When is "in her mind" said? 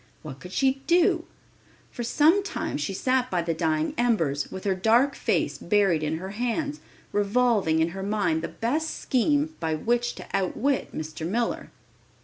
7.77-8.41